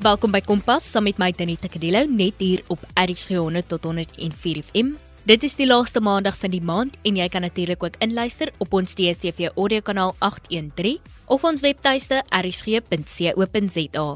Welkom 0.00 0.32
by 0.32 0.40
Kompas 0.40 0.86
saam 0.88 1.04
met 1.04 1.18
my 1.20 1.26
Tanita 1.36 1.68
Kadelo 1.68 2.00
net 2.08 2.38
hier 2.40 2.62
op 2.72 2.80
RSG 2.96 3.34
100 3.36 3.66
tot 3.68 3.84
104 3.84 4.62
FM. 4.64 4.94
Dit 5.28 5.42
is 5.44 5.58
die 5.58 5.66
laaste 5.66 6.00
maandag 6.00 6.38
van 6.40 6.54
die 6.54 6.62
maand 6.64 6.94
en 7.04 7.18
jy 7.20 7.26
kan 7.28 7.44
natuurlik 7.44 7.84
ook 7.84 7.98
inluister 8.00 8.48
op 8.64 8.72
ons 8.72 8.96
DStv 8.96 9.50
audiokanaal 9.60 10.14
813 10.24 11.04
of 11.28 11.44
ons 11.44 11.60
webtuiste 11.60 12.22
rsg.co.za. 12.32 14.06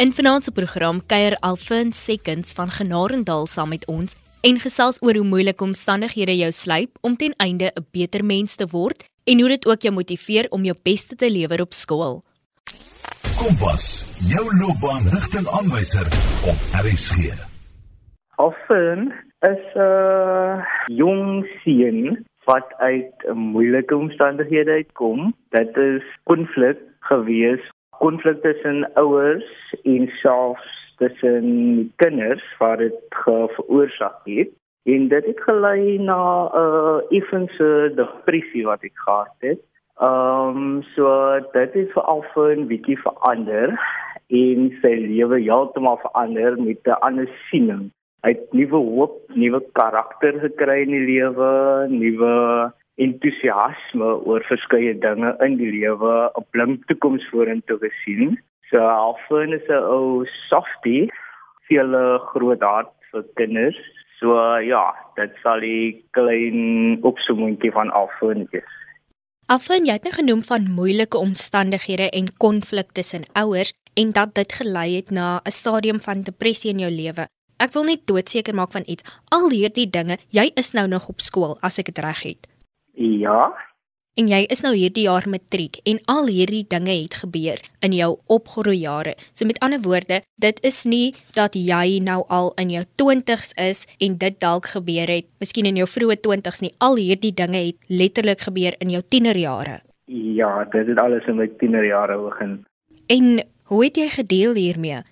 In 0.00 0.14
se 0.16 0.50
program 0.50 1.02
kuier 1.06 1.36
Alfin 1.40 1.92
Seconds 1.92 2.52
van 2.52 2.70
Genarendal 2.70 3.46
saam 3.46 3.68
met 3.68 3.84
ons 3.84 4.16
en 4.40 4.60
gesels 4.60 5.02
oor 5.02 5.14
hoe 5.14 5.28
moeilike 5.28 5.64
omstandighede 5.64 6.36
jou 6.36 6.52
sluip 6.52 6.96
om 7.02 7.16
ten 7.16 7.34
einde 7.36 7.70
'n 7.76 7.86
beter 7.92 8.24
mens 8.24 8.56
te 8.56 8.66
word 8.66 9.04
en 9.24 9.40
hoe 9.40 9.48
dit 9.48 9.66
ook 9.66 9.82
jou 9.82 9.92
motiveer 9.92 10.46
om 10.50 10.64
jou 10.64 10.76
beste 10.82 11.16
te 11.16 11.30
lewer 11.30 11.60
op 11.60 11.74
skool. 11.74 12.22
Kompas, 13.38 13.84
jou 14.32 14.42
loopbaanrigtingaanwyser 14.60 16.08
op 16.50 16.58
RSG. 16.82 17.28
Alfin 18.34 19.12
is 19.46 19.64
'n 19.74 19.80
uh, 19.80 20.64
jong 20.86 21.46
seun 21.62 22.26
wat 22.44 22.74
uit 22.76 23.14
moeilike 23.34 23.96
omstandighede 23.96 24.70
uitkom. 24.70 25.34
Dit 25.48 25.76
is 25.76 26.02
konflik 26.22 26.78
gewees, 27.00 27.62
konflik 27.90 28.42
tussen 28.42 28.90
ouers 28.94 29.74
en 29.82 30.10
selfs 30.22 30.94
tussen 30.96 31.46
kinders 31.96 32.44
wat 32.58 32.78
dit 32.78 32.98
veroorsaak 33.08 34.20
het. 34.24 34.50
En 34.82 35.08
dit 35.08 35.24
het 35.26 35.40
gelei 35.40 35.98
na 35.98 36.22
'n 36.42 36.50
uh, 36.58 37.18
effense 37.18 37.92
depressie 37.94 38.64
wat 38.64 38.82
ek 38.82 38.96
gehad 39.06 39.34
het. 39.38 39.62
Ehm 40.00 40.56
um, 40.56 40.82
so 40.94 41.04
dit 41.52 41.72
het 41.74 41.92
vir 41.92 42.04
Alfa 42.10 42.42
'n 42.54 42.68
bietjie 42.70 42.98
verander 43.02 43.72
en 44.40 44.68
sy 44.82 44.92
lewe 44.94 45.40
heeltemal 45.42 45.98
verander 46.02 46.54
met 46.66 46.86
'n 46.86 47.00
ander 47.06 47.28
siening. 47.48 47.90
Hy 48.22 48.30
het 48.34 48.52
nuwe 48.52 48.78
hoop, 48.90 49.16
nuwe 49.34 49.60
karakter 49.72 50.38
gekry 50.44 50.78
in 50.82 50.94
die 50.94 51.06
lewe, 51.08 51.50
nuwe 51.90 52.32
entoesiasme 52.94 54.08
oor 54.28 54.46
verskeie 54.46 54.94
dinge 54.98 55.34
in 55.46 55.56
die 55.56 55.72
lewe, 55.80 56.30
'n 56.30 56.46
blink 56.50 56.86
toekoms 56.86 57.28
vorentoe 57.30 57.78
gesien. 57.78 58.38
So 58.70 58.78
Alfa 58.78 59.42
is 59.42 59.68
'n 59.68 59.82
ou 59.82 60.26
softie, 60.48 61.10
veel 61.66 62.18
groot 62.30 62.62
hart 62.62 62.94
vir 63.10 63.24
kinders. 63.34 63.82
So 64.20 64.58
ja, 64.58 64.94
dit 65.16 65.32
sal 65.42 65.60
'n 65.60 66.02
klein 66.10 66.98
opsommingkie 67.02 67.72
van 67.72 67.90
Alfa 67.90 68.26
wees. 68.26 68.77
Afin 69.48 69.86
jy 69.88 69.94
het 69.96 70.04
nou 70.04 70.10
genoem 70.12 70.40
van 70.44 70.66
moeilike 70.76 71.16
omstandighede 71.16 72.10
en 72.12 72.26
konflik 72.36 72.90
tussen 72.92 73.22
ouers 73.32 73.70
en 73.96 74.10
dat 74.12 74.34
dit 74.36 74.52
gelei 74.52 74.96
het 74.96 75.10
na 75.10 75.40
'n 75.40 75.50
stadium 75.50 76.00
van 76.00 76.22
depressie 76.22 76.70
in 76.70 76.78
jou 76.78 76.90
lewe. 76.92 77.24
Ek 77.56 77.72
wil 77.72 77.84
net 77.84 78.06
doodseker 78.06 78.54
maak 78.54 78.72
van 78.72 78.82
iets. 78.86 79.02
Al 79.28 79.48
hierdie 79.50 79.90
dinge, 79.90 80.18
jy 80.28 80.50
is 80.54 80.72
nou 80.72 80.86
nog 80.88 81.08
op 81.08 81.20
skool 81.20 81.56
as 81.60 81.78
ek 81.78 81.84
dit 81.84 81.98
reg 81.98 82.22
het. 82.22 82.48
Ja, 82.92 83.52
En 84.18 84.26
jy 84.26 84.40
is 84.50 84.64
nou 84.64 84.72
hierdie 84.74 85.04
jaar 85.06 85.28
matriek 85.30 85.76
en 85.86 86.00
al 86.10 86.26
hierdie 86.26 86.64
dinge 86.66 86.90
het 86.90 87.20
gebeur 87.20 87.60
in 87.86 87.92
jou 87.94 88.08
opgroei 88.26 88.80
jare. 88.80 89.12
So 89.30 89.46
met 89.46 89.60
ander 89.62 89.78
woorde, 89.84 90.16
dit 90.42 90.56
is 90.66 90.80
nie 90.90 91.12
dat 91.36 91.54
jy 91.54 92.00
nou 92.02 92.24
al 92.26 92.50
in 92.58 92.72
jou 92.74 92.82
20's 92.98 93.52
is 93.62 93.84
en 94.02 94.16
dit 94.18 94.40
dalk 94.42 94.66
gebeur 94.72 95.06
het, 95.06 95.28
miskien 95.38 95.68
in 95.70 95.78
jou 95.78 95.86
vroeë 95.86 96.16
20's 96.24 96.64
nie. 96.64 96.72
Al 96.82 96.98
hierdie 96.98 97.30
dinge 97.30 97.60
het 97.68 97.86
letterlik 97.86 98.42
gebeur 98.48 98.74
in 98.82 98.90
jou 98.90 99.04
tienerjare. 99.06 99.84
ja, 100.10 100.64
dit 100.64 100.86
het 100.86 100.98
alles 100.98 101.26
in 101.26 101.36
my 101.36 101.46
tienerjare 101.60 102.18
begin. 102.18 102.64
En 103.06 103.44
hoe 103.70 103.84
het 103.84 103.96
jy 103.96 104.08
gedeel 104.08 104.54
hiermee? 104.54 105.02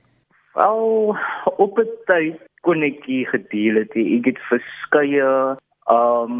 Wel, 0.54 1.14
op 1.56 1.78
'n 1.78 1.88
tyd 2.10 2.42
kon 2.60 2.82
ek 2.82 3.04
hier 3.04 3.26
gedeel 3.26 3.74
het. 3.74 3.94
Ek 3.94 4.24
het 4.24 4.38
verskeie 4.50 5.54
Um 5.86 6.35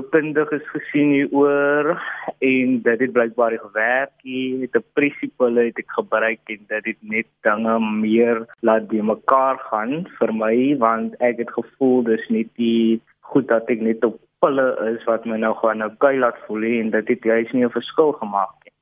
sielkundiges 0.00 0.64
gesien 0.72 1.12
hieroor 1.12 2.00
en 2.40 2.80
dit 2.82 3.00
het 3.00 3.12
blykbaar 3.12 3.58
gewerk. 3.58 4.10
Die 4.22 4.68
prinsipale 4.94 5.68
het 5.68 5.78
ek 5.78 5.92
gebruik 5.92 6.40
en 6.48 6.64
dit 6.68 6.86
het 6.86 7.00
net 7.02 7.26
dinge 7.44 7.78
meer 7.80 8.46
laat 8.62 8.88
die 8.90 9.02
mekaar 9.02 9.58
gaan 9.68 10.06
vir 10.18 10.32
my 10.32 10.76
want 10.78 11.14
ek 11.20 11.38
het 11.44 11.52
gevoel 11.52 12.04
dis 12.08 12.26
net 12.30 12.48
die 12.56 13.00
goed 13.20 13.48
dat 13.48 13.68
ek 13.68 13.80
net 13.80 14.04
op 14.04 14.18
pille 14.40 14.66
is 14.94 15.04
wat 15.04 15.26
my 15.26 15.36
nou 15.36 15.52
gaan 15.60 15.78
nou 15.84 15.90
kuil 16.00 16.20
laat 16.24 16.38
voel 16.46 16.64
en 16.64 16.90
dit 16.90 17.08
het 17.08 17.24
juist 17.24 17.52
nie 17.52 17.64
'n 17.64 17.76
verskil 17.76 18.12
gemaak 18.12 18.56
nie. 18.64 18.72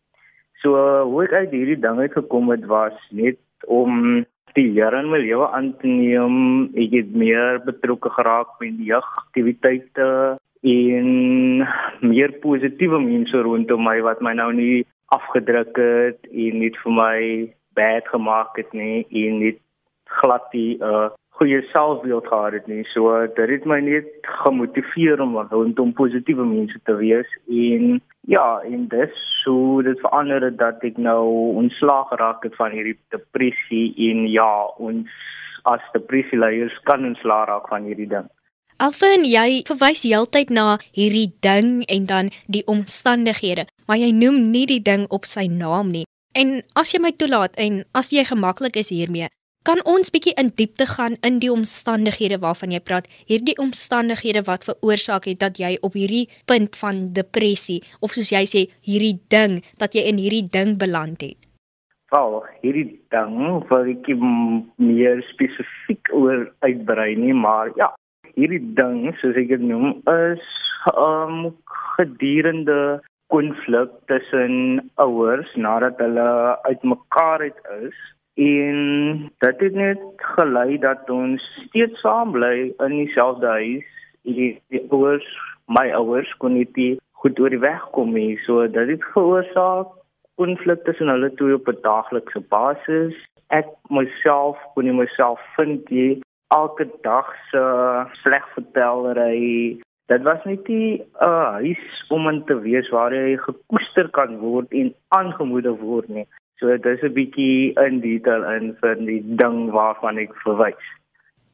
So 0.62 1.02
hoe 1.04 1.24
ek 1.24 1.32
uit 1.32 1.50
hierdie 1.50 1.80
ding 1.80 1.98
uit 1.98 2.12
gekom 2.12 2.50
het 2.50 2.64
was 2.66 2.94
net 3.10 3.38
om 3.66 4.24
die 4.54 4.72
Here 4.72 4.98
in 4.98 5.10
my 5.10 5.18
lewe 5.18 5.46
aan 5.52 5.74
te 5.78 5.86
neem. 5.86 6.70
Ek 6.74 6.92
het 6.92 7.14
meer 7.14 7.60
betrokke 7.64 8.10
geraak 8.10 8.58
die 8.60 8.90
jeugaktiwiteite 8.90 10.38
en 10.62 11.66
meer 12.00 12.32
positiewe 12.42 13.00
mense 13.00 13.42
rondom 13.46 13.84
my 13.84 14.00
wat 14.06 14.20
my 14.24 14.34
nou 14.34 14.52
nie 14.52 14.86
afgedruk 15.14 15.76
het 15.78 16.28
en 16.32 16.58
net 16.62 16.76
vir 16.82 16.92
my 16.92 17.20
bad 17.78 18.08
gemaak 18.12 18.58
het 18.58 18.72
nie 18.72 19.06
en 19.22 19.40
net 19.44 19.62
glad 20.20 20.44
die 20.52 20.76
uh, 20.82 21.08
goeie 21.38 21.62
selfbeeld 21.70 22.26
gehad 22.26 22.52
het 22.52 22.66
nie. 22.66 22.82
So 22.92 23.14
dit 23.36 23.50
het 23.50 23.66
my 23.68 23.78
net 23.84 24.08
gemotiveer 24.42 25.20
om 25.22 25.36
rondom 25.50 25.92
positiewe 25.94 26.44
mense 26.44 26.80
te 26.84 26.96
wees 26.98 27.30
en 27.46 28.00
ja, 28.26 28.60
en 28.66 28.88
dis 28.90 29.20
so 29.44 29.82
dit 29.86 30.00
verander 30.02 30.42
het 30.42 30.58
dat 30.58 30.82
ek 30.84 30.98
nou 30.98 31.22
ontslaag 31.62 32.10
geraak 32.10 32.42
het 32.44 32.56
van 32.58 32.74
hierdie 32.74 32.98
depressie 33.14 33.92
en 34.10 34.26
ja, 34.28 34.50
ons 34.82 35.06
as 35.68 35.84
depressieleiers 35.94 36.74
kan 36.88 37.06
ontslaag 37.06 37.46
raak 37.48 37.70
van 37.70 37.86
hierdie 37.86 38.10
ding. 38.10 38.26
Alfin, 38.78 39.24
jy 39.26 39.64
verwys 39.66 40.04
heeltyd 40.06 40.52
na 40.54 40.76
hierdie 40.94 41.32
ding 41.42 41.80
en 41.90 42.04
dan 42.06 42.28
die 42.46 42.62
omstandighede, 42.70 43.64
maar 43.90 43.98
jy 43.98 44.12
noem 44.14 44.52
nie 44.52 44.68
die 44.70 44.78
ding 44.78 45.08
op 45.10 45.26
sy 45.26 45.48
naam 45.50 45.90
nie. 45.90 46.04
En 46.38 46.60
as 46.78 46.92
jy 46.94 47.00
my 47.02 47.10
toelaat 47.10 47.58
en 47.58 47.80
as 47.98 48.12
jy 48.14 48.22
gemaklik 48.28 48.78
is 48.78 48.92
hiermee, 48.94 49.26
Kan 49.66 49.82
ons 49.84 50.08
bietjie 50.14 50.32
in 50.40 50.52
diepte 50.56 50.86
gaan 50.88 51.18
in 51.26 51.40
die 51.42 51.50
omstandighede 51.52 52.38
waarvan 52.40 52.70
jy 52.72 52.78
praat? 52.80 53.08
Hierdie 53.28 53.56
omstandighede 53.60 54.44
wat 54.46 54.64
veroorsaak 54.64 55.26
het 55.28 55.42
dat 55.42 55.58
jy 55.60 55.74
op 55.84 55.98
hierdie 55.98 56.30
punt 56.48 56.78
van 56.78 57.02
depressie 57.12 57.82
of 58.00 58.14
soos 58.14 58.30
jy 58.32 58.44
sê, 58.48 58.62
hierdie 58.86 59.18
ding 59.28 59.58
dat 59.82 59.98
jy 59.98 60.06
in 60.08 60.22
hierdie 60.22 60.46
ding 60.46 60.78
beland 60.80 61.20
het. 61.26 61.50
Wel, 62.14 62.38
hierdie 62.62 62.86
ding 63.12 63.36
wil 63.68 63.92
ek 63.92 64.08
meer 64.80 65.20
spesifiek 65.34 66.14
oor 66.16 66.46
uitbrei 66.64 67.10
nie, 67.18 67.34
maar 67.36 67.74
ja, 67.76 67.90
hierdie 68.38 68.62
ding 68.80 69.12
soos 69.20 69.36
ek 69.42 69.50
dit 69.54 69.64
noem 69.72 69.98
is 70.14 70.44
um 70.94 71.48
gedurende 71.96 73.00
konflik 73.34 73.90
tussen 74.10 74.78
ouers 75.04 75.50
nadat 75.66 75.98
hulle 76.00 76.28
uitmekaar 76.70 77.44
uit 77.48 77.58
is 77.82 77.98
En 78.38 79.30
dit 79.38 79.60
het 79.60 79.74
net 79.74 79.98
gelei 80.16 80.78
dat 80.78 81.10
ons 81.10 81.42
steeds 81.66 82.00
saam 82.00 82.30
bly 82.30 82.70
in 82.70 82.92
dieselfde 82.94 83.46
huis. 83.46 83.88
Die, 84.22 84.50
die 84.70 84.82
ouers, 84.94 85.26
my 85.66 85.88
ouers 85.98 86.30
kon 86.38 86.54
nie 86.54 86.68
die 86.76 86.92
goed 87.18 87.40
oor 87.42 87.50
die 87.50 87.58
weg 87.58 87.82
kom 87.96 88.12
nie. 88.14 88.36
So 88.46 88.68
dit 88.70 88.92
het 88.92 89.08
veroorsaak 89.10 89.90
konflik 90.38 90.84
tussen 90.86 91.10
hulle 91.10 91.32
twee 91.34 91.56
op 91.58 91.66
'n 91.66 91.82
daaglikse 91.82 92.44
basis. 92.54 93.14
Ek 93.50 93.66
myself 93.90 94.62
kon 94.74 94.86
nie 94.86 94.94
myself 94.94 95.42
vind 95.56 95.90
nie. 95.90 96.22
Elke 96.48 96.88
dag 97.02 97.28
se 97.50 97.62
sleg 98.22 98.44
vertellery. 98.54 99.80
Dit 100.08 100.22
was 100.22 100.44
net 100.44 100.64
die 100.64 101.04
uh, 101.20 101.60
huis 101.60 101.84
om 102.08 102.28
in 102.28 102.44
te 102.48 102.56
wees 102.64 102.88
waar 102.88 103.12
jy 103.12 103.36
gekoester 103.36 104.08
kan 104.16 104.38
word 104.40 104.72
en 104.72 104.94
aangemoedig 105.08 105.76
word 105.80 106.08
nie. 106.08 106.24
So 106.58 106.76
dis 106.76 107.02
'n 107.02 107.12
bietjie 107.12 107.76
in 107.86 108.00
detail 108.00 108.42
in 108.56 108.72
vir 108.80 108.96
die 108.96 109.20
ding 109.42 109.70
waarvan 109.70 110.18
ek 110.18 110.32
verwys. 110.44 110.86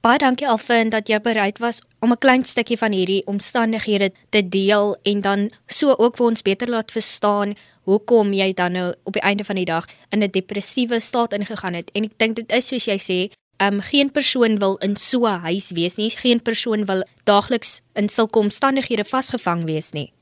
Baie 0.04 0.18
dankie 0.18 0.48
Alfin 0.48 0.90
dat 0.92 1.08
jy 1.08 1.18
bereid 1.20 1.58
was 1.58 1.82
om 2.00 2.12
'n 2.12 2.22
klein 2.24 2.44
stukkie 2.44 2.78
van 2.78 2.92
hierdie 2.92 3.26
omstandighede 3.26 4.12
te 4.30 4.48
deel 4.48 4.96
en 5.02 5.20
dan 5.20 5.50
so 5.66 5.94
ook 5.98 6.16
vir 6.16 6.26
ons 6.26 6.42
beter 6.42 6.68
laat 6.68 6.92
verstaan 6.92 7.54
hoekom 7.84 8.32
jy 8.32 8.52
dan 8.52 8.72
nou 8.72 8.92
op 9.04 9.12
die 9.12 9.22
einde 9.22 9.44
van 9.44 9.56
die 9.56 9.64
dag 9.64 9.84
in 10.10 10.22
'n 10.22 10.30
depressiewe 10.30 11.00
staat 11.00 11.32
ingegaan 11.32 11.74
het. 11.74 11.90
En 11.94 12.04
ek 12.04 12.18
dink 12.18 12.36
dit 12.36 12.52
is 12.52 12.68
soos 12.68 12.84
jy 12.84 12.98
sê, 12.98 13.18
um 13.58 13.80
geen 13.80 14.10
persoon 14.10 14.58
wil 14.58 14.76
in 14.76 14.96
so 14.96 15.26
'n 15.26 15.40
huis 15.40 15.72
wees 15.72 15.96
nie. 15.96 16.10
Geen 16.10 16.42
persoon 16.42 16.84
wil 16.84 17.02
daagliks 17.24 17.82
in 17.94 18.08
sulke 18.08 18.38
omstandighede 18.38 19.04
vasgevang 19.04 19.64
wees 19.64 19.92
nie. 19.92 20.12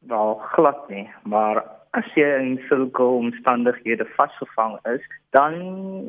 Wel 0.00 0.34
glad 0.34 0.88
nie, 0.88 1.10
maar 1.22 1.78
as 1.92 2.08
jy 2.14 2.26
in 2.40 2.58
sulke 2.68 3.02
omstandighede 3.02 4.06
vasgevang 4.16 4.78
is, 4.94 5.04
dan 5.30 5.54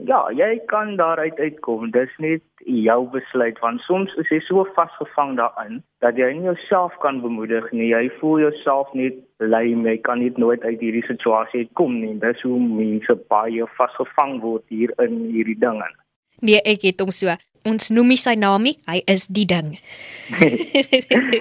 ja, 0.06 0.20
jy 0.36 0.60
kan 0.72 0.96
daaruit 1.00 1.40
uitkom. 1.40 1.92
Dis 1.92 2.12
net 2.18 2.44
jou 2.66 3.00
besluit 3.14 3.60
want 3.64 3.82
soms 3.88 4.14
is 4.22 4.30
jy 4.34 4.40
so 4.48 4.66
vasgevang 4.76 5.38
daarin 5.40 5.82
dat 6.04 6.20
jy 6.20 6.32
nie 6.36 6.50
jouself 6.50 6.96
kan 7.04 7.22
bemoedig 7.24 7.72
nie. 7.72 7.90
Jy 7.94 8.10
voel 8.20 8.40
jouself 8.48 8.92
net 8.94 9.18
lei, 9.40 9.72
jy 9.72 9.98
kan 10.04 10.20
nie 10.20 10.32
nooit 10.36 10.64
uit 10.64 10.80
hierdie 10.84 11.06
situasie 11.08 11.66
uitkom 11.66 12.00
nie. 12.02 12.16
Dis 12.20 12.44
hoe 12.44 12.60
mense 12.60 13.16
baie 13.32 13.68
vasgevang 13.80 14.40
word 14.44 14.64
hier 14.68 14.94
in 15.06 15.26
hierdie 15.32 15.60
dinge. 15.60 15.88
Nee, 16.42 16.62
ek 16.64 16.86
het 16.88 17.02
hom 17.02 17.12
so. 17.12 17.36
Ons 17.68 17.90
noem 17.92 18.14
hy 18.14 18.20
sy 18.20 18.36
naam 18.40 18.64
nie, 18.64 18.78
hy 18.88 19.02
is 19.08 19.28
die 19.28 19.46
ding. 19.46 19.76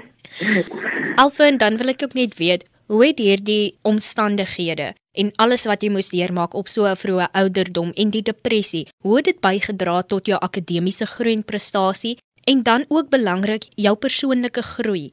Alfa 1.23 1.47
en 1.47 1.59
dan 1.59 1.79
wil 1.79 1.95
ek 1.95 2.03
ook 2.05 2.17
net 2.19 2.35
weet, 2.39 2.67
hoe 2.89 3.05
het 3.07 3.21
hierdie 3.23 3.77
omstandighede 3.87 4.95
en 5.19 5.33
alles 5.43 5.67
wat 5.67 5.83
jy 5.83 5.91
moes 5.93 6.13
deurmaak 6.15 6.55
op 6.55 6.69
so 6.71 6.87
'n 6.87 7.01
vroeë 7.03 7.33
ouderdom 7.41 7.91
en 7.95 8.11
die 8.11 8.23
depressie, 8.23 8.87
hoe 9.03 9.17
het 9.17 9.25
dit 9.25 9.41
bygedra 9.41 10.03
tot 10.03 10.27
jou 10.27 10.39
akademiese 10.39 11.07
groei 11.07 11.35
en 11.35 11.45
prestasie 11.45 12.19
en 12.47 12.63
dan 12.63 12.85
ook 12.89 13.11
belangrik 13.11 13.65
jou 13.77 13.97
persoonlike 13.97 14.63
groei? 14.63 15.11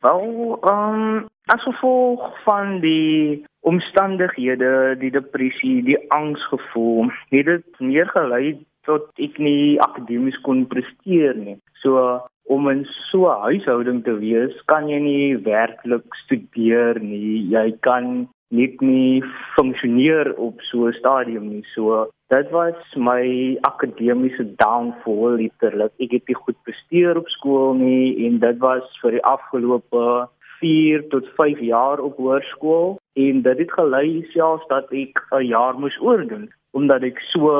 Wel, 0.00 0.58
ehm 0.62 0.94
um, 0.94 1.26
as 1.46 1.62
gevolg 1.62 2.42
van 2.44 2.80
die 2.80 3.44
omstandighede, 3.60 4.96
die 4.98 5.10
depressie, 5.10 5.82
die 5.82 6.10
angsgevoel, 6.10 7.10
het 7.30 7.46
dit 7.46 7.64
meer 7.78 8.06
gelei 8.06 8.58
tot 8.86 9.10
ek 9.18 9.38
nie 9.42 9.76
akademies 9.82 10.38
kon 10.46 10.64
presteer 10.70 11.36
nie. 11.36 11.58
So 11.82 12.22
om 12.48 12.68
in 12.70 12.86
so 13.10 13.26
'n 13.26 13.42
huishouding 13.46 14.04
te 14.04 14.14
wees, 14.22 14.54
kan 14.66 14.88
jy 14.88 15.00
nie 15.00 15.36
werklik 15.36 16.06
studeer 16.24 17.00
nie. 17.02 17.42
Jy 17.50 17.68
kan 17.82 18.28
net 18.50 18.80
nie 18.80 19.22
funksioneer 19.56 20.34
op 20.38 20.60
so 20.70 20.86
'n 20.86 20.98
stadium 21.00 21.48
nie. 21.48 21.64
So 21.74 22.08
dit 22.30 22.50
was 22.50 22.78
my 22.96 23.58
akademiese 23.62 24.44
downfall 24.56 25.36
letterlik. 25.42 25.92
Ek 25.98 26.12
het 26.12 26.28
nie 26.28 26.38
goed 26.44 26.56
presteer 26.62 27.16
op 27.16 27.28
skool 27.28 27.74
nie 27.74 28.26
en 28.26 28.38
dit 28.38 28.58
was 28.58 28.86
vir 29.02 29.10
die 29.10 29.24
afgelope 29.24 30.28
4 30.60 31.08
tot 31.08 31.28
5 31.36 31.60
jaar 31.60 32.00
op 32.00 32.16
hoërskool 32.16 32.98
en 33.12 33.42
dit 33.42 33.58
het 33.58 33.72
gelei 33.72 34.26
selfs 34.32 34.66
dat 34.68 34.92
ek 34.92 35.22
'n 35.30 35.46
jaar 35.46 35.78
moes 35.78 35.98
oordoen 36.00 36.52
omdat 36.76 37.02
ek 37.02 37.20
so 37.32 37.52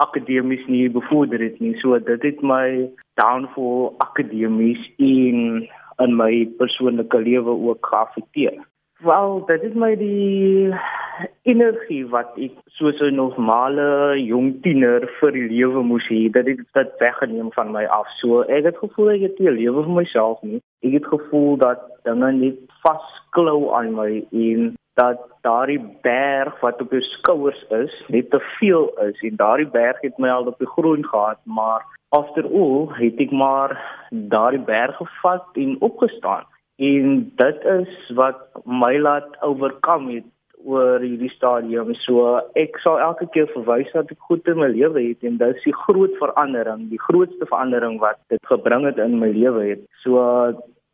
akademies 0.00 0.64
nie 0.66 0.88
bevorder 0.90 1.42
het 1.44 1.58
nie. 1.60 1.74
So 1.80 1.98
dit 1.98 2.22
het 2.22 2.40
my 2.42 2.88
downfall 3.20 3.92
akademies 3.98 4.80
in 4.96 5.68
in 6.04 6.16
my 6.16 6.46
persoonlike 6.58 7.18
lewe 7.18 7.52
ook 7.68 7.86
geaffekteer. 7.86 8.58
Wel, 8.98 9.42
dit 9.46 9.62
is 9.62 9.74
my 9.76 9.90
die 10.00 10.72
energie 11.42 12.06
wat 12.08 12.30
ek 12.40 12.54
soos 12.78 13.00
'n 13.04 13.18
normale 13.18 14.16
jong 14.16 14.62
tiener 14.64 15.04
vir 15.20 15.32
die 15.32 15.48
lewe 15.50 15.82
moes 15.84 16.06
hê, 16.08 16.32
dit 16.32 16.46
dit 16.46 16.94
weggeneem 17.00 17.50
van 17.52 17.72
my 17.72 17.84
af. 17.84 18.08
So 18.20 18.40
ek 18.40 18.64
het 18.64 18.78
gevoel 18.80 19.10
ek 19.10 19.20
het 19.20 19.38
nie 19.38 19.50
'n 19.50 19.58
lewe 19.60 19.84
vir 19.84 19.96
myself 20.00 20.42
nie. 20.42 20.62
Ek 20.82 20.92
het 20.92 21.06
gevoel 21.12 21.56
dat 21.56 21.80
dinge 22.04 22.32
net 22.32 22.58
vasklou 22.82 23.74
aan 23.76 23.92
my 23.94 24.24
en 24.32 24.74
dat 24.94 25.20
daardie 25.42 25.82
berg 26.02 26.60
wat 26.60 26.80
op 26.80 26.90
jou 26.90 27.02
skouers 27.02 27.62
is, 27.68 27.92
net 28.08 28.30
te 28.30 28.40
veel 28.58 28.88
is 29.08 29.20
en 29.20 29.36
daardie 29.36 29.70
berg 29.70 30.00
het 30.00 30.18
my 30.18 30.28
al 30.28 30.46
op 30.46 30.58
die 30.58 30.72
grond 30.76 31.06
gehad, 31.06 31.38
maar 31.44 31.84
after 32.08 32.44
all 32.44 32.88
het 32.96 33.20
ek 33.20 33.30
maar 33.30 33.76
daardie 34.10 34.64
berg 34.64 34.96
gevat 34.96 35.44
en 35.52 35.76
opgestaan. 35.80 36.44
En 36.76 37.32
dit 37.36 37.68
is 37.72 37.92
wat 38.14 38.40
my 38.64 38.96
laat 39.00 39.36
oorkom 39.40 40.10
het 40.12 40.26
oor 40.66 41.00
hierdie 41.00 41.30
stadium. 41.32 41.94
So 42.02 42.40
ek 42.58 42.78
sal 42.82 42.98
elke 43.00 43.28
keer 43.32 43.48
verwys 43.54 43.90
dat 43.94 44.10
ek 44.12 44.28
goed 44.28 44.48
in 44.50 44.60
my 44.60 44.68
lewe 44.72 45.04
het 45.08 45.24
en 45.26 45.38
dit 45.40 45.56
is 45.56 45.66
die 45.68 45.76
groot 45.86 46.14
verandering, 46.20 46.88
die 46.90 47.00
grootste 47.08 47.48
verandering 47.48 48.00
wat 48.02 48.18
dit 48.32 48.42
gebring 48.50 48.84
het 48.88 49.00
in 49.02 49.18
my 49.22 49.30
lewe 49.32 49.64
het. 49.70 49.84
So 50.02 50.20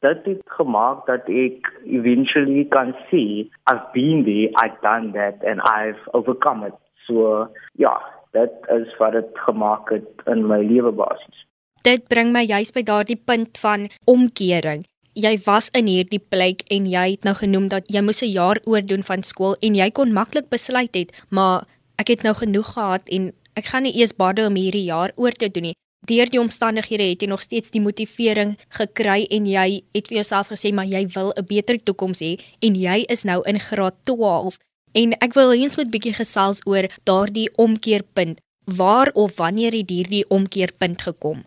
dit 0.05 0.27
het 0.29 0.55
gemaak 0.59 1.07
dat 1.09 1.27
ek 1.31 1.71
eventually 1.87 2.67
kan 2.71 2.95
sê 3.09 3.49
I've 3.71 3.89
been 3.97 4.25
there, 4.29 4.51
I've 4.63 4.79
done 4.83 5.13
that 5.19 5.43
and 5.47 5.65
I've 5.67 6.01
overcome 6.13 6.67
it. 6.69 6.79
So 7.07 7.49
ja, 7.81 7.97
dit 8.37 8.71
is 8.77 8.93
wat 9.01 9.17
dit 9.19 9.43
gemaak 9.49 9.91
het 9.95 10.27
in 10.31 10.47
my 10.47 10.63
lewe 10.63 10.93
basies. 10.95 11.47
Dit 11.83 12.07
bring 12.07 12.31
my 12.31 12.45
juis 12.47 12.71
by 12.71 12.85
daardie 12.87 13.19
punt 13.19 13.59
van 13.59 13.89
omkering. 14.07 14.85
Jy 15.13 15.37
was 15.45 15.67
in 15.77 15.91
hierdie 15.93 16.23
plek 16.33 16.63
en 16.73 16.87
jy 16.89 17.03
het 17.11 17.27
nou 17.29 17.35
genoem 17.37 17.67
dat 17.69 17.85
jy 17.93 18.01
moes 18.01 18.23
'n 18.25 18.33
jaar 18.33 18.59
oordoen 18.65 19.05
van 19.05 19.23
skool 19.23 19.57
en 19.61 19.75
jy 19.75 19.91
kon 19.91 20.13
maklik 20.13 20.49
besluit 20.49 20.95
het, 20.95 21.13
maar 21.29 21.67
ek 21.99 22.09
het 22.09 22.23
nou 22.23 22.35
genoeg 22.35 22.73
gehad 22.73 23.03
en 23.09 23.33
ek 23.55 23.65
gaan 23.65 23.83
nie 23.83 23.93
eers 23.93 24.17
bade 24.17 24.47
om 24.47 24.57
hierdie 24.57 24.89
jaar 24.89 25.13
oor 25.17 25.33
te 25.33 25.51
doen 25.51 25.63
nie. 25.63 25.77
Deur 26.07 26.31
die 26.31 26.41
omstandighede 26.41 27.03
het 27.03 27.21
jy 27.21 27.29
nog 27.29 27.41
steeds 27.41 27.71
die 27.71 27.81
motivering 27.81 28.57
gekry 28.71 29.27
en 29.31 29.47
jy 29.47 29.83
het 29.93 30.09
vir 30.09 30.17
jouself 30.17 30.49
gesê 30.49 30.73
maar 30.73 30.87
jy 30.87 31.07
wil 31.15 31.33
'n 31.37 31.47
beter 31.47 31.77
toekoms 31.83 32.21
hê 32.21 32.41
en 32.63 32.75
jy 32.75 33.05
is 33.09 33.25
nou 33.25 33.43
in 33.45 33.61
graad 33.61 33.95
12 34.05 34.59
en 34.95 35.13
ek 35.21 35.35
wil 35.35 35.53
eens 35.53 35.77
met 35.77 35.91
bietjie 35.91 36.15
gesels 36.15 36.61
oor 36.65 36.89
daardie 37.05 37.51
omkeerpunt. 37.57 38.41
Waar 38.65 39.11
of 39.15 39.37
wanneer 39.37 39.73
het 39.73 39.91
hierdie 39.91 40.25
omkeerpunt 40.29 41.03
gekom 41.03 41.45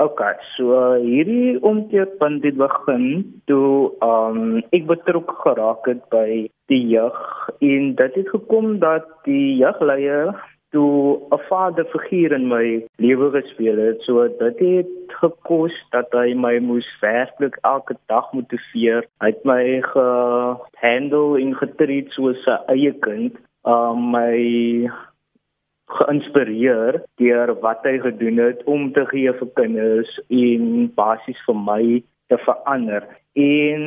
OK 0.00 0.20
so 0.56 0.76
hierdie 1.02 1.58
omkeerpunt 1.60 2.44
het 2.44 2.56
begin 2.56 3.04
toe 3.50 3.90
um 4.04 4.62
ek 4.76 4.86
betrokke 4.88 5.34
geraak 5.42 5.90
het 5.90 6.00
by 6.14 6.46
die 6.72 6.84
jeug 6.94 7.18
en 7.60 7.92
dit 7.98 8.16
het 8.20 8.32
gekom 8.32 8.78
dat 8.84 9.04
die 9.28 9.58
jeugleier 9.60 10.32
toe 10.70 11.18
'n 11.36 11.40
vaderfiguur 11.48 12.32
in 12.32 12.46
my 12.48 12.86
lewe 12.96 13.30
gespeel 13.30 13.76
het. 13.76 14.02
So 14.02 14.28
dit 14.28 14.58
het 14.58 15.14
gekos 15.20 15.74
dat 15.90 16.08
hy 16.12 16.34
my 16.34 16.58
moes 16.58 16.88
werklik 17.00 17.58
elke 17.62 17.96
dag 18.06 18.32
motiveer. 18.32 19.04
Hy 19.20 19.30
het 19.34 19.44
my 19.44 19.82
gehandle 19.92 21.40
en 21.40 21.54
getreed 21.62 22.10
soos 22.10 22.46
'n 22.46 22.62
eie 22.66 22.92
kind. 22.92 23.36
Um 23.64 24.10
my 24.10 24.90
geïnspireer 25.98 27.00
deur 27.22 27.54
wat 27.64 27.86
hy 27.88 27.98
gedoen 28.04 28.38
het 28.42 28.62
om 28.64 28.92
te 28.96 29.06
gee 29.10 29.32
vir 29.40 29.50
kinders 29.60 30.12
en 30.28 30.92
basies 30.98 31.40
vir 31.46 31.58
my 31.70 31.82
te 32.30 32.38
verander. 32.46 33.06
En 33.34 33.82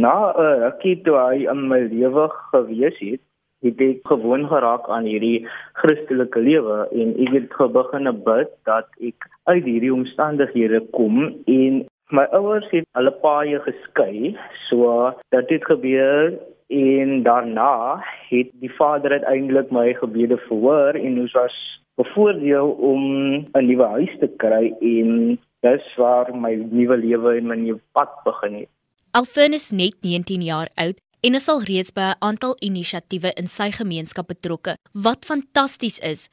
na 0.00 0.32
'n 0.32 0.60
rukkie 0.64 1.02
toe 1.04 1.18
hy 1.18 1.46
in 1.54 1.68
my 1.68 1.80
lewe 1.90 2.28
gewees 2.52 2.98
het, 2.98 3.20
het 3.62 3.80
ek 3.80 4.06
gewoon 4.08 4.46
geraak 4.48 4.88
aan 4.88 5.04
hierdie 5.04 5.46
Christelike 5.82 6.40
lewe 6.40 6.88
en 6.96 7.14
ek 7.24 7.32
het 7.36 7.72
begin 7.72 8.08
bid 8.24 8.52
dat 8.64 8.88
ek 9.00 9.28
uit 9.44 9.64
hierdie 9.64 9.92
omstandighede 9.92 10.80
kom 10.96 11.34
en 11.46 11.84
my 12.10 12.24
ouers 12.36 12.66
het 12.70 12.86
hulle 12.96 13.12
paie 13.22 13.60
geskei 13.66 14.32
so 14.68 15.12
dat 15.34 15.48
dit 15.48 15.64
gebeur 15.64 16.32
en 16.70 17.22
daarna 17.22 18.00
het 18.30 18.50
die 18.62 18.72
vader 18.78 19.10
uiteindelik 19.18 19.70
my 19.70 19.94
gebede 19.98 20.38
verhoor 20.46 20.94
en 20.94 21.20
ons 21.20 21.32
was 21.32 21.56
bevoordeel 22.00 22.70
om 22.70 23.02
'n 23.52 23.66
nuwe 23.66 23.86
huis 23.98 24.14
te 24.20 24.28
kry 24.36 24.72
en 24.80 25.38
dis 25.60 25.94
waar 25.96 26.34
my 26.34 26.54
nuwe 26.70 26.96
lewe 26.96 27.36
en 27.36 27.46
my 27.46 27.56
nuwe 27.56 27.80
pad 27.92 28.10
begin 28.24 28.54
het 28.54 28.68
Alfenus 29.10 29.70
net 29.70 29.94
19 30.00 30.42
jaar 30.42 30.68
oud 30.74 31.00
en 31.20 31.34
is 31.34 31.48
al 31.48 31.62
reeds 31.62 31.92
by 31.92 32.00
'n 32.00 32.16
aantal 32.18 32.56
inisiatiewe 32.58 33.32
in 33.32 33.46
sy 33.46 33.70
gemeenskap 33.70 34.26
betrokke 34.26 34.76
wat 34.92 35.24
fantasties 35.24 35.98
is. 35.98 36.28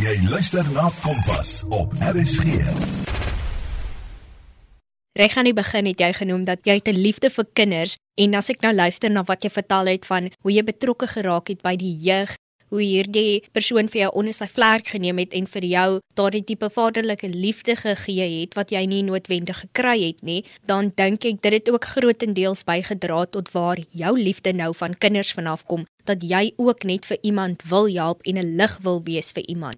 Jy 0.00 0.16
luister 0.30 0.64
na 0.74 0.90
Kompas 1.02 1.64
op 1.68 1.92
RSG. 1.92 3.09
Reg 5.18 5.36
aan 5.36 5.44
die 5.44 5.54
begin 5.54 5.86
het 5.86 6.00
jy 6.00 6.12
genoem 6.12 6.44
dat 6.44 6.62
jy 6.64 6.80
'n 6.84 7.02
liefde 7.06 7.30
vir 7.30 7.46
kinders 7.52 7.96
en 8.16 8.34
as 8.34 8.50
ek 8.50 8.62
nou 8.62 8.74
luister 8.74 9.10
na 9.10 9.22
wat 9.22 9.42
jy 9.42 9.50
vertel 9.50 9.86
het 9.86 10.06
van 10.06 10.30
hoe 10.42 10.52
jy 10.52 10.62
betrokke 10.62 11.06
geraak 11.06 11.48
het 11.48 11.62
by 11.62 11.76
die 11.76 11.96
jeug 11.98 12.36
hoe 12.70 12.82
hierdie 12.82 13.42
persoon 13.52 13.90
vir 13.90 14.04
jou 14.04 14.10
onder 14.22 14.36
sy 14.36 14.46
vlerk 14.46 14.92
geneem 14.94 15.18
het 15.22 15.34
en 15.34 15.48
vir 15.50 15.66
jou 15.66 15.88
daardie 16.18 16.44
tipe 16.46 16.70
vaderlike 16.70 17.28
liefde 17.34 17.76
gegee 17.76 18.28
het 18.40 18.54
wat 18.58 18.70
jy 18.70 18.84
nie 18.86 19.02
noodwendig 19.02 19.64
gekry 19.64 19.96
het 20.06 20.22
nie, 20.22 20.44
dan 20.70 20.92
dink 20.96 21.26
ek 21.26 21.42
dit 21.42 21.58
het 21.58 21.70
ook 21.70 21.90
grootendeels 21.96 22.64
bygedra 22.68 23.26
tot 23.26 23.50
waar 23.56 23.82
jou 23.90 24.14
liefde 24.18 24.54
nou 24.54 24.72
van 24.74 24.94
kinders 24.94 25.34
vanaf 25.34 25.66
kom, 25.66 25.86
dat 26.06 26.22
jy 26.22 26.52
ook 26.56 26.86
net 26.86 27.06
vir 27.10 27.18
iemand 27.22 27.66
wil 27.70 27.90
help 27.90 28.22
en 28.22 28.38
'n 28.38 28.56
lig 28.56 28.78
wil 28.82 29.02
wees 29.02 29.32
vir 29.32 29.44
iemand. 29.48 29.76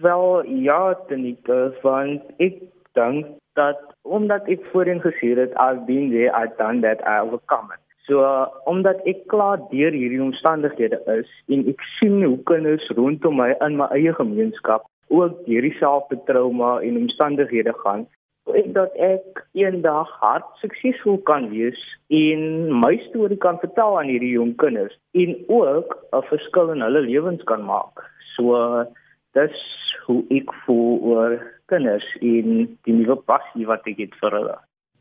Wel 0.00 0.44
ja, 0.46 0.94
Tanika, 1.08 1.72
want 1.82 2.22
ek 2.38 2.62
dink 2.94 3.26
dat 3.54 3.91
omdat 4.02 4.48
ek 4.50 4.64
voorheen 4.72 5.00
gesê 5.00 5.34
het 5.38 5.54
I've 5.58 5.86
been 5.86 6.10
there, 6.10 6.32
I've 6.34 6.56
done 6.58 6.80
that, 6.82 7.00
I've 7.06 7.26
overcome 7.26 7.72
it. 7.74 7.80
So 8.06 8.22
uh, 8.26 8.46
omdat 8.64 9.04
ek 9.06 9.26
klaar 9.30 9.60
deur 9.70 9.94
hierdie 9.94 10.22
omstandighede 10.22 10.98
is 11.18 11.28
en 11.54 11.62
ek 11.70 11.84
sien 11.98 12.18
hoe 12.22 12.38
kinders 12.50 12.88
rondom 12.98 13.38
my 13.38 13.52
in 13.62 13.78
my 13.78 13.86
eie 13.94 14.14
gemeenskap 14.18 14.88
ook 15.12 15.44
deur 15.46 15.62
dieselfde 15.68 16.18
trauma 16.26 16.80
en 16.80 16.98
omstandighede 17.04 17.74
gaan, 17.84 18.06
ek 18.50 18.72
dat 18.74 18.96
ek 18.98 19.44
eendag 19.54 20.10
hard 20.20 20.48
suksesvol 20.60 21.20
kan 21.28 21.46
wees 21.52 21.78
en 22.10 22.72
my 22.82 22.96
storie 23.08 23.38
kan 23.38 23.60
vertel 23.62 24.00
aan 24.00 24.10
hierdie 24.10 24.34
jong 24.34 24.56
kinders 24.58 24.98
en 25.14 25.36
ook 25.46 25.94
'n 26.12 26.26
verskil 26.32 26.74
in 26.74 26.82
hulle 26.82 27.06
lewens 27.06 27.42
kan 27.44 27.62
maak. 27.62 28.02
So 28.34 28.84
dis 29.38 29.56
hoe 30.06 30.24
ek 30.30 30.50
voel 30.64 30.98
oor 31.00 31.38
kinders 31.72 32.06
en 32.20 32.64
die 32.86 32.96
nuwe 32.96 33.16
passie 33.28 33.66
wat 33.66 33.86
ek 33.90 34.04
het 34.04 34.16
vir 34.20 34.38
hulle. 34.38 34.56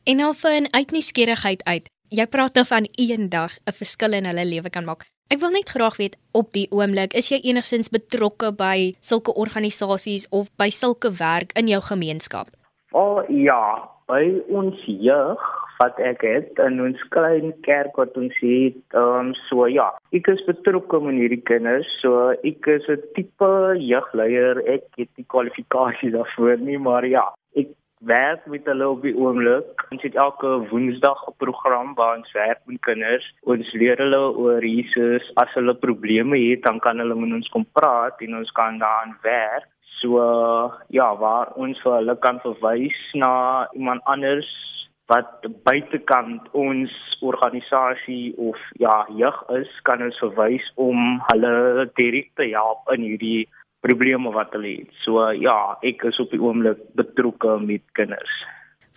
En 0.10 0.24
al 0.26 0.34
van 0.34 0.68
uit 0.72 0.92
nuuskierigheid 0.96 1.64
uit, 1.68 1.90
jy 2.10 2.26
praat 2.28 2.56
dan 2.58 2.66
nou 2.66 2.72
van 2.74 2.88
eendag 2.98 3.52
'n 3.68 3.78
verskil 3.82 4.14
in 4.14 4.26
hulle 4.26 4.46
lewe 4.46 4.70
kan 4.70 4.86
maak. 4.86 5.06
Ek 5.32 5.40
wil 5.40 5.54
net 5.56 5.70
graag 5.70 5.96
weet 5.98 6.18
op 6.32 6.52
die 6.52 6.68
oomblik, 6.72 7.14
is 7.14 7.30
jy 7.32 7.40
enigsins 7.44 7.90
betrokke 7.90 8.52
by 8.52 8.96
sulke 9.00 9.34
organisasies 9.34 10.28
of 10.30 10.50
by 10.58 10.70
sulke 10.70 11.12
werk 11.12 11.52
in 11.56 11.68
jou 11.68 11.82
gemeenskap? 11.82 12.48
Oh 12.92 13.24
ja, 13.30 13.90
by 14.08 14.42
ons 14.50 14.76
jeug 14.86 15.40
wat 15.82 16.00
ek 16.06 16.22
het 16.26 16.60
in 16.62 16.80
ons 16.84 17.02
klein 17.16 17.54
kerk 17.66 17.98
wat 18.00 18.18
ons 18.22 18.38
het, 18.44 18.80
ehm 18.94 19.32
um, 19.32 19.36
so 19.48 19.68
ja, 19.72 19.90
ek 20.18 20.30
is 20.34 20.44
betrokke 20.50 21.00
met 21.02 21.18
hierdie 21.18 21.44
kinders. 21.50 21.90
So 22.04 22.32
ek 22.52 22.68
is 22.76 22.88
'n 22.96 23.02
tipe 23.18 23.52
jeugleier. 23.92 24.62
Ek 24.76 24.86
het 25.02 25.10
die 25.20 25.28
kwalifikasies 25.34 26.14
daarvoor 26.18 26.58
nie, 26.70 26.78
maar 26.78 27.06
ja, 27.06 27.26
ek 27.56 27.74
werk 28.14 28.46
met 28.54 28.66
hulle 28.66 28.90
op 28.90 29.02
die 29.02 29.16
oomblik. 29.16 29.86
Ons 29.92 30.04
het 30.08 30.16
elke 30.16 30.50
Woensdag 30.70 31.22
'n 31.28 31.38
program 31.44 31.94
waar 31.96 32.18
ons 32.18 32.32
werk 32.34 32.62
met 32.66 32.82
kinders. 32.82 33.26
Ons 33.44 33.74
leer 33.74 33.98
hulle 33.98 34.22
oor 34.44 34.64
Jesus. 34.66 35.32
As 35.36 35.54
hulle 35.54 35.74
probleme 35.74 36.38
het, 36.50 36.64
dan 36.64 36.80
kan 36.80 37.00
hulle 37.00 37.16
met 37.16 37.34
ons 37.40 37.54
kom 37.54 37.66
praat 37.74 38.22
en 38.22 38.36
ons 38.36 38.52
kan 38.52 38.78
daaraan 38.78 39.18
werk. 39.24 39.70
So 40.02 40.18
ja, 40.90 41.16
waar 41.16 41.54
ons 41.56 41.82
vir 41.82 41.94
hulle 42.00 42.16
kan 42.20 42.40
verwys 42.40 43.00
na 43.14 43.68
iemand 43.74 44.02
anders 44.04 44.50
wat 45.12 45.48
buitekant 45.68 46.48
ons 46.58 46.92
organisasie 47.22 48.32
of 48.38 48.60
ja, 48.80 49.04
jeug 49.18 49.38
is, 49.60 49.72
kan 49.88 50.04
ons 50.06 50.20
verwys 50.24 50.66
om 50.80 51.20
hulle 51.28 51.88
direk 52.00 52.32
te 52.40 52.48
help 52.54 52.88
in 52.96 53.04
hierdie 53.06 53.50
probleme 53.86 54.32
wat 54.34 54.56
hulle 54.56 54.78
het. 54.80 54.96
So 55.04 55.28
ja, 55.36 55.76
ek 55.84 56.06
is 56.10 56.20
op 56.22 56.32
die 56.34 56.42
oomblik 56.42 56.82
betrokke 56.98 57.60
met 57.60 57.84
kinders. 58.00 58.42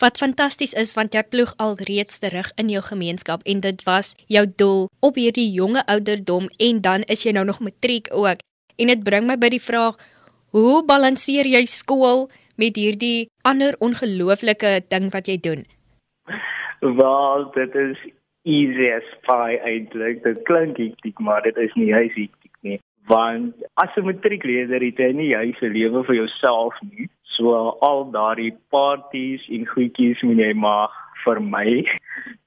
Wat 0.02 0.18
fantasties 0.18 0.74
is 0.78 0.94
want 0.98 1.14
jy 1.14 1.22
ploeg 1.26 1.54
al 1.62 1.76
reeds 1.88 2.18
terug 2.22 2.50
in 2.60 2.70
jou 2.72 2.82
gemeenskap 2.82 3.44
en 3.46 3.60
dit 3.62 3.84
was 3.86 4.14
jou 4.30 4.46
doel 4.58 4.88
op 5.06 5.20
hierdie 5.20 5.50
jonge 5.54 5.84
ouderdom 5.86 6.50
en 6.58 6.82
dan 6.82 7.06
is 7.10 7.22
jy 7.26 7.34
nou 7.36 7.46
nog 7.46 7.62
matriek 7.62 8.10
ook. 8.10 8.42
En 8.78 8.90
dit 8.90 9.04
bring 9.06 9.26
my 9.26 9.38
by 9.38 9.52
die 9.54 9.62
vraag 9.62 10.00
Hoe 10.54 10.84
balanseer 10.86 11.48
jy 11.50 11.64
skool 11.66 12.28
met 12.62 12.76
hierdie 12.78 13.26
ander 13.42 13.74
ongelooflike 13.82 14.84
ding 14.86 15.08
wat 15.10 15.26
jy 15.26 15.34
doen? 15.42 15.64
Wel, 16.92 17.50
dit 17.50 17.74
is 17.74 18.00
easy 18.42 18.90
as 18.92 19.06
pie 19.24 19.56
eintlik. 19.64 20.18
Dit 20.22 20.42
klink 20.44 20.76
hektiek, 20.76 21.18
maar 21.18 21.40
dit 21.42 21.56
is 21.56 21.72
nie 21.80 21.94
hy 21.94 22.02
hektiek 22.12 22.56
nie. 22.60 22.78
Want 23.08 23.54
as 23.80 23.96
'n 23.96 24.04
matriekleerder 24.04 24.84
het 24.84 25.00
jy 25.00 25.12
nie 25.12 25.30
jy 25.32 25.54
se 25.58 25.68
lewe 25.68 26.04
vir 26.04 26.14
jouself 26.14 26.74
nie. 26.82 27.08
So 27.36 27.54
al 27.80 28.10
daardie 28.10 28.52
parties 28.68 29.48
en 29.48 29.64
goedjies 29.66 30.22
moet 30.22 30.38
jy 30.44 30.52
maar 30.52 30.90
vir 31.24 31.40
my. 31.40 31.84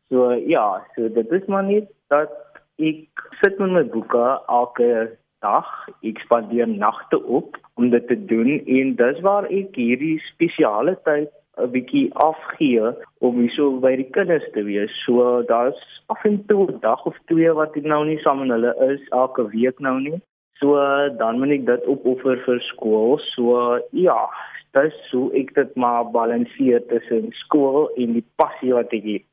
So 0.10 0.32
ja, 0.32 0.86
so 0.96 1.10
dit 1.10 1.32
is 1.32 1.48
maar 1.48 1.64
net 1.64 1.90
dat 2.08 2.32
ek 2.80 3.10
sit 3.42 3.58
met 3.60 3.72
my 3.72 3.84
boeke 3.84 4.40
elke 4.48 5.18
dag. 5.42 5.68
Ek 6.02 6.22
spandeer 6.24 6.68
nagte 6.68 7.20
op 7.26 7.58
om 7.76 7.90
dit 7.90 8.08
te 8.08 8.26
doen 8.26 8.62
en 8.66 8.96
dis 8.96 9.20
waar 9.20 9.50
ek 9.52 9.76
hierdie 9.76 10.22
spesiale 10.30 10.96
tyd 11.04 11.28
'n 11.58 11.72
bietjie 11.74 12.14
afgee 12.14 12.92
om 13.20 13.40
hierso 13.42 13.70
by 13.86 13.96
die 13.96 14.10
kinders 14.18 14.46
te 14.54 14.64
wees. 14.64 14.94
So 15.06 15.44
daar's 15.52 15.80
af 16.08 16.24
en 16.26 16.46
toe 16.48 16.68
'n 16.72 16.80
dag 16.82 17.06
of 17.06 17.18
twee 17.26 17.52
wat 17.52 17.78
ek 17.78 17.84
nou 17.84 18.06
nie 18.06 18.20
saam 18.26 18.40
met 18.40 18.50
hulle 18.56 18.74
is 18.94 19.02
elke 19.10 19.50
week 19.50 19.80
nou 19.80 20.00
nie. 20.00 20.20
So 20.60 20.76
dan 21.18 21.40
moet 21.40 21.50
ek 21.60 21.66
dit 21.66 21.86
opoffer 21.86 22.38
vir 22.46 22.60
skool. 22.60 23.18
So 23.36 23.80
ja, 23.92 24.30
dis 24.74 24.98
hoe 25.12 25.32
ek 25.34 25.54
dit 25.54 25.76
maar 25.76 26.12
balanseer 26.12 26.86
tussen 26.88 27.32
skool 27.32 27.90
en 27.98 28.14
die 28.14 28.26
passie 28.36 28.74
wat 28.74 28.94
ek 28.94 29.04
het 29.04 29.26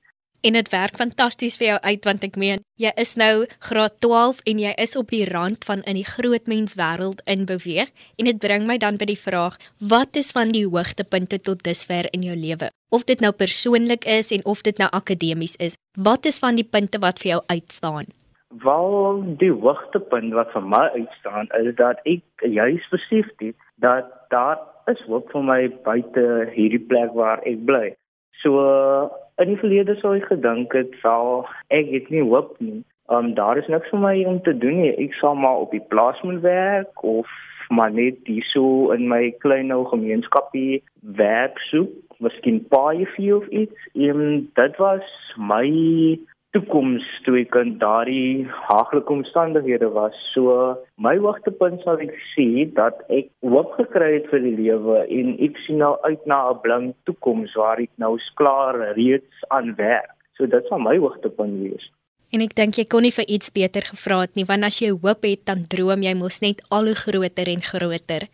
en 0.44 0.56
dit 0.58 0.68
werk 0.72 0.98
fantasties 1.00 1.56
vir 1.60 1.68
jou 1.68 1.78
uit 1.88 2.06
want 2.08 2.24
ek 2.26 2.34
meen 2.40 2.62
jy 2.80 2.90
is 3.00 3.14
nou 3.20 3.46
graad 3.68 3.94
12 4.04 4.42
en 4.50 4.60
jy 4.60 4.72
is 4.84 4.96
op 5.00 5.12
die 5.14 5.24
rand 5.28 5.64
van 5.68 5.84
in 5.88 5.96
die 5.96 6.08
groot 6.08 6.50
mens 6.50 6.76
wêreld 6.80 7.22
in 7.30 7.46
beweeg. 7.48 7.92
En 8.18 8.28
dit 8.28 8.40
bring 8.42 8.66
my 8.68 8.76
dan 8.82 8.98
by 9.00 9.08
die 9.08 9.20
vraag 9.20 9.56
wat 9.92 10.18
is 10.20 10.32
van 10.36 10.52
die 10.52 10.66
hoogtepunte 10.66 11.40
tot 11.48 11.64
dusver 11.64 12.10
in 12.12 12.26
jou 12.26 12.36
lewe? 12.36 12.68
Of 12.92 13.06
dit 13.08 13.24
nou 13.24 13.32
persoonlik 13.32 14.04
is 14.04 14.32
en 14.36 14.44
of 14.44 14.62
dit 14.66 14.82
nou 14.82 14.90
akademies 14.92 15.56
is 15.56 15.78
wat 15.96 16.26
is 16.26 16.42
van 16.42 16.60
die 16.60 16.66
punte 16.66 17.00
wat 17.00 17.22
vir 17.22 17.36
jou 17.36 17.40
uitstaan? 17.48 18.10
Wel 18.64 19.24
die 19.40 19.50
hoogtepunt 19.50 20.34
wat 20.36 20.52
vir 20.52 20.68
my 20.76 20.84
uitstaan 20.98 21.50
is 21.62 21.72
dat 21.80 22.04
ek 22.04 22.44
juis 22.44 22.84
besef 22.92 23.32
het 23.40 23.56
dat 23.80 24.12
daar 24.34 24.60
is 24.92 25.00
hoop 25.08 25.30
vir 25.32 25.42
my 25.42 25.60
buite 25.86 26.24
hierdie 26.52 26.82
plek 26.90 27.14
waar 27.16 27.40
ek 27.48 27.62
bly 27.64 27.94
so 28.44 29.10
in 29.42 29.50
die 29.50 29.58
verlede 29.58 29.96
sou 29.98 30.14
ek 30.14 30.28
gedink 30.30 30.76
het 30.76 30.92
wel 31.02 31.46
ek 31.74 31.90
het 31.90 32.10
nie 32.14 32.22
hoop 32.22 32.54
nie. 32.60 32.84
Um 33.12 33.32
daar 33.34 33.58
is 33.58 33.68
niks 33.72 33.90
vir 33.92 34.00
my 34.04 34.14
om 34.28 34.38
te 34.44 34.54
doen 34.56 34.78
nie. 34.84 34.92
Ek 35.06 35.16
sal 35.18 35.34
maar 35.34 35.64
op 35.64 35.74
die 35.74 35.82
plaas 35.92 36.20
moet 36.22 36.44
werk 36.44 37.02
of 37.02 37.30
maar 37.72 37.90
net 37.90 38.20
hierso 38.28 38.92
in 38.92 39.08
my 39.08 39.30
klein 39.40 39.72
ou 39.72 39.84
gemeenskapie 39.88 40.82
werk 41.16 41.58
soek, 41.70 41.92
miskien 42.20 42.60
paai 42.68 43.06
vir 43.16 43.36
of 43.38 43.48
iets. 43.48 43.88
En 43.96 44.44
dit 44.60 44.76
was 44.82 45.08
my 45.36 45.64
toekoms 46.54 47.04
toe 47.26 47.40
ek 47.40 47.56
in 47.58 47.74
daardie 47.82 48.46
haaglike 48.68 49.10
omstandighede 49.12 49.88
was. 49.94 50.14
So 50.32 50.76
my 51.06 51.16
hoogtepunt 51.18 51.82
sal 51.82 52.02
ek 52.04 52.14
sê 52.32 52.66
dat 52.78 53.02
ek 53.10 53.32
hoop 53.42 53.74
gekry 53.80 54.12
het 54.18 54.30
vir 54.30 54.44
die 54.46 54.54
lewe 54.60 55.02
en 55.18 55.34
ek 55.42 55.58
sien 55.64 55.82
nou 55.82 55.96
uit 56.06 56.22
na 56.30 56.38
'n 56.52 56.62
blink 56.62 56.94
toekoms 57.10 57.56
waar 57.58 57.82
ek 57.82 57.90
nou 57.98 58.14
klaar 58.38 58.78
reeds 58.94 59.44
aan 59.50 59.74
werk. 59.74 60.14
So 60.38 60.46
dit 60.46 60.64
sal 60.68 60.78
my 60.78 60.96
hoogtepunt 60.98 61.60
wees. 61.66 61.90
En 62.32 62.40
ek 62.42 62.54
dink 62.54 62.78
jy 62.78 62.86
kon 62.90 63.02
nie 63.02 63.14
vir 63.14 63.28
iets 63.28 63.52
beter 63.54 63.82
gevra 63.82 64.20
het 64.24 64.34
nie, 64.34 64.46
want 64.46 64.64
as 64.64 64.80
jy 64.82 64.90
hoop 64.90 65.22
het, 65.22 65.44
dan 65.46 65.66
droom 65.70 66.02
jy 66.02 66.14
mos 66.14 66.40
net 66.42 66.62
al 66.70 66.90
hoe 66.90 66.98
groter 66.98 67.46
en 67.46 67.62
groter. 67.62 68.26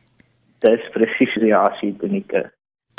Dis 0.61 0.85
presies 0.93 1.35
die 1.37 1.49
reaksie, 1.49 1.93
Tonika. 2.01 2.49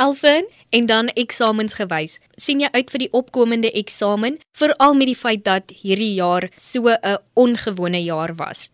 Alvin, 0.02 0.48
en 0.70 0.86
dan 0.86 1.08
eksamens 1.24 1.76
gewys. 1.78 2.20
sien 2.44 2.60
jy 2.64 2.70
uit 2.74 2.90
vir 2.94 3.02
die 3.04 3.12
opkomende 3.20 3.70
eksamen, 3.82 4.40
veral 4.58 4.96
met 4.98 5.12
die 5.12 5.20
feit 5.20 5.44
dat 5.46 5.70
hierdie 5.82 6.16
jaar 6.18 6.48
so 6.58 6.90
'n 6.90 7.18
ongewone 7.44 8.02
jaar 8.04 8.34
was? 8.36 8.72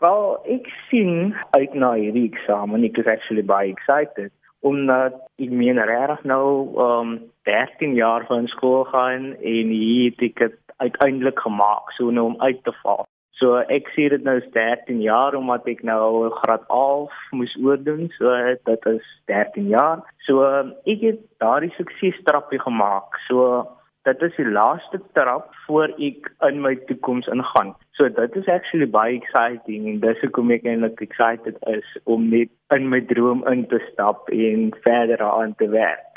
Wel, 0.00 0.36
ek 0.56 0.66
sien 0.90 1.34
uit 1.50 1.74
na 1.74 1.94
hierdie 1.94 2.28
eksamen. 2.32 2.84
Ek 2.84 2.98
is 2.98 3.06
actually 3.06 3.42
baie 3.42 3.72
excited 3.72 4.30
omdat 4.60 5.14
ek 5.38 5.50
meen 5.50 5.78
regtig 5.78 6.24
nou 6.24 6.76
um 6.76 7.08
13 7.42 7.94
jaar 7.94 8.26
van 8.26 8.46
skool 8.46 8.84
gaan 8.84 9.34
en 9.40 9.66
hier 9.68 10.10
het 10.10 10.22
ek 10.22 10.36
dit 10.38 10.56
uiteindelik 10.76 11.38
gemaak 11.40 11.92
so 11.96 12.10
nou 12.10 12.26
om 12.26 12.40
uit 12.40 12.64
te 12.64 12.72
val. 12.82 13.06
So 13.38 13.60
ek 13.70 13.90
sê 13.94 14.08
dit 14.10 14.24
nou 14.26 14.34
is 14.40 14.46
13 14.54 14.98
jaar 15.04 15.36
omdat 15.38 15.66
ek 15.70 15.84
nou 15.86 16.28
graad 16.40 16.64
11 16.74 17.18
moes 17.38 17.54
oordoen. 17.62 18.08
So 18.18 18.34
dit 18.66 18.86
is 18.92 19.10
13 19.30 19.68
jaar. 19.74 20.02
So 20.26 20.46
ek 20.90 21.04
het 21.06 21.20
daardie 21.42 21.74
suksesstrappie 21.76 22.58
gemaak. 22.64 23.20
So 23.28 23.62
dit 24.08 24.22
is 24.26 24.34
die 24.40 24.48
laaste 24.48 24.98
trap 25.14 25.52
voor 25.66 25.92
ek 26.02 26.30
in 26.48 26.62
my 26.64 26.74
toekoms 26.88 27.28
ingaan. 27.30 27.74
So 27.98 28.08
dit 28.08 28.36
is 28.40 28.50
actually 28.50 28.90
baie 28.90 29.18
exciting 29.20 29.86
en 29.90 30.02
dis 30.02 30.22
hoekom 30.24 30.50
ek 30.54 30.66
eintlik 30.66 31.02
excited 31.06 31.58
is 31.70 31.88
om 32.10 32.28
net 32.32 32.50
in 32.74 32.88
my 32.90 33.00
droom 33.10 33.44
in 33.50 33.66
te 33.70 33.80
stap 33.90 34.30
en 34.34 34.70
verder 34.86 35.22
aan 35.26 35.54
te 35.62 35.70
werk. 35.74 36.07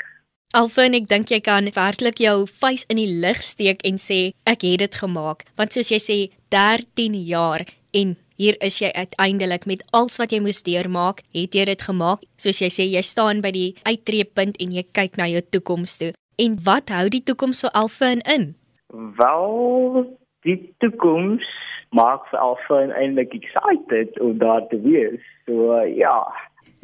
Alfin, 0.52 0.92
ek 0.92 1.06
dink 1.08 1.30
jy 1.32 1.38
kan 1.40 1.64
werklik 1.72 2.18
jou 2.20 2.42
vuis 2.60 2.82
in 2.92 2.98
die 3.00 3.08
lug 3.22 3.38
steek 3.40 3.78
en 3.88 3.96
sê 3.96 4.34
ek 4.44 4.66
het 4.66 4.82
dit 4.82 4.96
gemaak, 5.00 5.46
want 5.56 5.72
soos 5.72 5.88
jy 5.88 5.98
sê 6.04 6.16
13 6.52 7.14
jaar 7.24 7.62
en 7.96 8.10
hier 8.36 8.58
is 8.60 8.76
jy 8.82 8.90
uiteindelik 8.92 9.64
met 9.70 9.80
alles 9.96 10.18
wat 10.20 10.34
jy 10.34 10.42
moes 10.44 10.60
deurmaak, 10.66 11.22
het 11.32 11.56
jy 11.56 11.64
dit 11.70 11.84
gemaak. 11.88 12.20
Soos 12.36 12.60
jy 12.60 12.68
sê, 12.68 12.84
jy 12.84 13.00
staan 13.00 13.40
by 13.40 13.52
die 13.54 13.70
uittreepunt 13.88 14.60
en 14.60 14.74
jy 14.76 14.84
kyk 14.92 15.16
na 15.16 15.30
jou 15.30 15.40
toekoms 15.56 15.96
toe. 16.02 16.10
En 16.36 16.58
wat 16.68 16.92
hou 16.92 17.06
die 17.08 17.22
toekoms 17.24 17.64
vir 17.64 17.72
Alfin 17.78 18.20
in? 18.28 18.50
Wel, 18.92 20.04
die 20.44 20.58
toekoms 20.84 21.48
maak 21.96 22.28
vir 22.28 22.44
Alfin 22.44 22.92
eintlik 22.92 23.32
excited 23.40 24.20
om 24.20 24.36
daar 24.42 24.68
te 24.68 24.76
wees. 24.84 25.24
So 25.48 25.80
ja. 25.88 26.18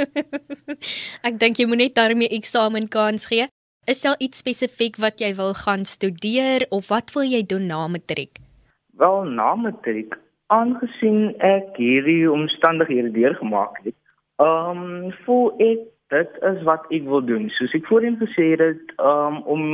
ek 1.28 1.36
dink 1.36 1.60
jy 1.60 1.68
moet 1.68 1.84
net 1.84 2.00
daarmee 2.00 2.32
eksamen 2.32 2.88
kans 2.88 3.28
gee. 3.28 3.50
Is 3.88 4.02
daar 4.04 4.18
iets 4.18 4.42
spesifiek 4.42 4.98
wat 5.00 5.22
jy 5.24 5.30
wil 5.36 5.54
gaan 5.56 5.84
studeer 5.88 6.66
of 6.68 6.90
wat 6.92 7.12
wil 7.14 7.24
jy 7.24 7.38
doen 7.48 7.70
na 7.70 7.86
matriek? 7.88 8.36
Wel, 9.00 9.24
na 9.38 9.54
matriek, 9.56 10.12
aangesien 10.52 11.32
ek 11.40 11.80
hierdie 11.80 12.28
omstandighede 12.28 13.14
deurgemaak 13.16 13.80
het, 13.86 13.96
ehm 14.44 14.84
um, 14.84 15.16
voel 15.24 15.64
ek 15.70 15.88
dit 16.12 16.36
is 16.50 16.60
wat 16.68 16.84
ek 16.92 17.08
wil 17.08 17.24
doen. 17.32 17.48
Soos 17.56 17.72
ek 17.80 17.88
voorheen 17.88 18.20
gesê 18.20 18.50
het, 18.60 18.92
um, 19.00 19.40
om 19.56 19.64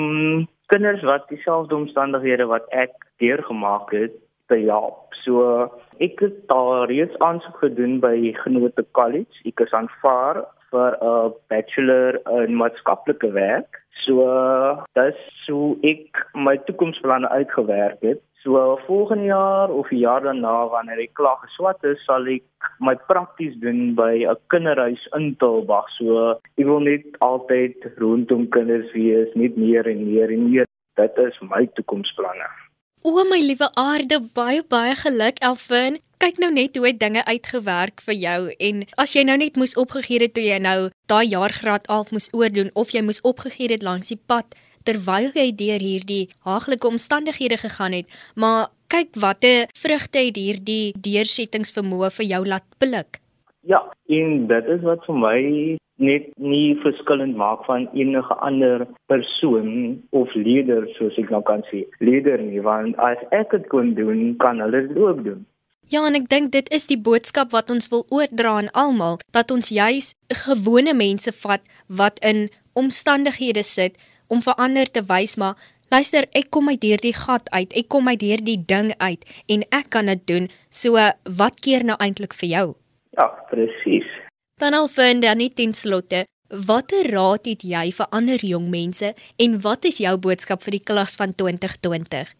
kinders 0.70 1.02
wat 1.10 1.26
dieselfde 1.34 1.74
omstandighede 1.74 2.46
wat 2.54 2.70
ek 2.70 2.94
deurgemaak 3.18 3.90
het 3.98 4.14
te 4.46 4.62
help. 4.70 5.10
So 5.26 5.66
ek 5.98 6.22
het 6.22 6.38
daar 6.54 6.86
reeds 6.86 7.18
aansoek 7.18 7.64
gedoen 7.66 7.98
by 7.98 8.30
Genote 8.46 8.86
College. 8.94 9.42
Ek 9.42 9.66
is 9.66 9.74
aanvaar 9.74 10.44
vir 10.70 11.02
'n 11.02 11.32
bachelor 11.50 12.22
in 12.46 12.62
maatskaplike 12.62 13.34
werk. 13.34 13.82
So 14.02 14.26
dis 14.98 15.18
so 15.46 15.76
ek 15.86 16.20
my 16.34 16.56
toekomsplanne 16.66 17.30
uitgewerk 17.30 18.02
het. 18.02 18.22
So 18.44 18.76
volgende 18.86 19.24
jaar 19.24 19.70
of 19.72 19.88
die 19.88 20.02
jaar 20.02 20.20
daarna 20.20 20.68
wanneer 20.68 21.00
ek 21.00 21.14
klaar 21.16 21.38
geswat 21.46 21.80
is, 21.88 22.02
sal 22.04 22.28
ek 22.28 22.44
my 22.84 22.92
prakties 23.08 23.56
doen 23.62 23.94
by 23.96 24.26
'n 24.28 24.36
kinderhuis 24.52 25.00
in 25.16 25.32
Tulbag. 25.40 25.88
So 25.96 26.36
ek 26.60 26.66
wil 26.66 26.84
net 26.84 27.06
altyd 27.20 27.76
rondom 27.96 28.48
kinders 28.48 28.92
wees, 28.92 29.32
net 29.34 29.56
meer 29.56 29.88
en 29.88 30.04
meer 30.12 30.28
en 30.28 30.50
meer. 30.50 30.66
Dit 31.00 31.18
is 31.18 31.40
my 31.40 31.64
toekomsplanne. 31.74 32.48
O 33.04 33.24
my 33.24 33.40
liewe 33.40 33.68
aarde, 33.76 34.20
baie 34.34 34.62
baie 34.62 34.94
geluk 34.96 35.40
Elfin. 35.40 36.03
Kyk 36.22 36.38
nou 36.38 36.52
net 36.54 36.76
hoe 36.76 36.92
dinge 36.96 37.24
uitgewerk 37.24 38.00
vir 38.06 38.14
jou 38.14 38.40
en 38.68 38.84
as 39.02 39.14
jy 39.16 39.24
nou 39.26 39.36
net 39.40 39.56
moes 39.56 39.74
opgegee 39.80 40.22
het 40.22 40.34
toe 40.36 40.44
jy 40.44 40.60
nou 40.62 40.90
daai 41.10 41.26
jaar 41.26 41.52
graad 41.52 41.88
11 41.90 42.12
moes 42.14 42.28
oordoen 42.32 42.70
of 42.74 42.94
jy 42.94 43.02
moes 43.02 43.20
opgegee 43.22 43.72
het 43.72 43.82
langs 43.82 44.12
die 44.12 44.20
pad 44.20 44.54
terwyl 44.84 45.30
jy 45.34 45.48
deur 45.58 45.82
hierdie 45.82 46.28
haaglike 46.46 46.86
omstandighede 46.86 47.58
gegaan 47.60 47.96
het, 47.96 48.08
maar 48.36 48.68
kyk 48.92 49.16
watter 49.20 49.70
vrugte 49.80 50.20
het 50.26 50.36
hierdie 50.38 50.92
deursettingsvermoë 51.06 52.10
vir 52.18 52.28
jou 52.32 52.42
laat 52.46 52.66
pluk. 52.78 53.20
Ja, 53.64 53.80
en 54.12 54.44
dit 54.50 54.68
is 54.76 54.84
wat 54.84 55.06
vir 55.08 55.16
my 55.16 55.38
net 56.04 56.26
nie 56.36 56.74
verskillend 56.82 57.36
maak 57.38 57.64
van 57.68 57.86
enige 57.94 58.36
ander 58.44 58.84
persoon 59.08 60.02
of 60.10 60.34
leier 60.34 60.84
soos 60.98 61.16
ek 61.22 61.30
nou 61.32 61.40
kan 61.48 61.64
sê. 61.70 61.84
Leier 62.02 62.42
nie, 62.42 62.60
want 62.60 62.98
as 62.98 63.22
ek 63.32 63.54
dit 63.56 63.68
kon 63.72 63.94
doen, 63.96 64.34
kan 64.42 64.60
hulle 64.60 64.84
dit 64.88 65.00
ook 65.00 65.24
doen. 65.24 65.44
Ja, 65.92 66.06
en 66.08 66.16
ek 66.16 66.30
dink 66.32 66.52
dit 66.54 66.68
is 66.72 66.86
die 66.88 66.98
boodskap 66.98 67.52
wat 67.52 67.70
ons 67.70 67.90
wil 67.92 68.06
oordra 68.08 68.56
aan 68.56 68.70
almal, 68.72 69.18
dat 69.36 69.52
ons 69.52 69.68
juis 69.68 70.14
gewone 70.46 70.94
mense 70.96 71.32
vat 71.44 71.64
wat 71.86 72.20
in 72.24 72.48
omstandighede 72.72 73.62
sit 73.62 73.98
om 74.32 74.40
vir 74.42 74.56
ander 74.56 74.88
te 74.90 75.04
wys 75.04 75.36
maar 75.36 75.60
luister, 75.92 76.26
ek 76.32 76.48
kom 76.54 76.70
uit 76.72 76.82
hierdie 76.82 77.14
gat 77.14 77.50
uit, 77.52 77.74
ek 77.76 77.90
kom 77.92 78.08
uit 78.08 78.22
hierdie 78.24 78.58
ding 78.58 78.90
uit 78.98 79.24
en 79.52 79.64
ek 79.76 79.90
kan 79.94 80.08
dit 80.10 80.22
doen. 80.26 80.48
So 80.70 80.98
wat 81.40 81.60
keer 81.60 81.84
nou 81.84 81.98
eintlik 82.00 82.34
vir 82.40 82.48
jou? 82.50 82.66
Ja, 83.18 83.28
presies. 83.50 84.08
Dan 84.58 84.74
al 84.74 84.88
vind 84.88 85.22
dan 85.22 85.38
net 85.42 85.56
ten 85.60 85.74
slotte, 85.74 86.24
watter 86.48 87.10
raad 87.12 87.46
het 87.50 87.62
jy 87.66 87.90
vir 87.92 88.08
ander 88.10 88.40
jong 88.40 88.70
mense 88.72 89.12
en 89.38 89.60
wat 89.60 89.84
is 89.90 90.00
jou 90.02 90.16
boodskap 90.16 90.64
vir 90.64 90.78
die 90.78 90.86
klas 90.86 91.18
van 91.20 91.34
2020? 91.36 92.32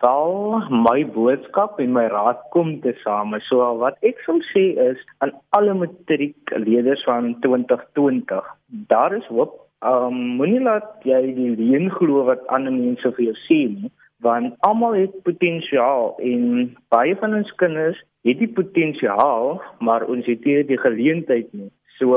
Sal 0.00 0.62
my 0.72 1.02
boodskap 1.14 1.80
en 1.84 1.90
my 1.92 2.06
raad 2.08 2.38
kom 2.54 2.70
te 2.80 2.94
same. 3.02 3.36
So 3.48 3.66
wat 3.82 3.98
ek 4.10 4.22
sou 4.24 4.38
sê 4.50 4.62
is 4.80 5.00
aan 5.20 5.32
alle 5.56 5.74
matriekleerders 5.76 7.02
van 7.04 7.34
2020, 7.44 8.46
daar 8.92 9.16
is 9.16 9.26
hoop. 9.28 9.58
Um 9.84 10.16
moenie 10.38 10.62
laat 10.64 11.04
jy 11.08 11.20
die 11.36 11.50
leuen 11.58 11.90
glo 11.98 12.24
wat 12.28 12.46
ander 12.56 12.72
mense 12.72 13.12
vir 13.16 13.26
jou 13.26 13.34
sê 13.42 13.58
nie, 13.74 13.90
want 14.24 14.56
almal 14.68 14.96
het 14.96 15.18
potensiaal 15.28 16.14
en 16.30 16.46
baie 16.92 17.16
van 17.20 17.36
ons 17.36 17.52
kinders 17.60 18.00
het 18.28 18.40
die 18.40 18.48
potensiaal, 18.56 19.60
maar 19.84 20.06
ons 20.08 20.28
het 20.28 20.44
nie 20.48 20.62
die 20.68 20.80
geleentheid 20.80 21.52
nie. 21.56 21.68
So 21.98 22.16